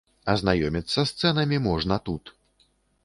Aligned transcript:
Азнаёміцца 0.31 1.05
з 1.11 1.23
цэнамі 1.23 1.61
можна 1.67 2.01
тут. 2.11 2.33